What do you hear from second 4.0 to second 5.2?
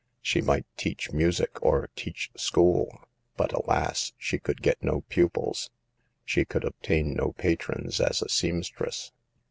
she could get no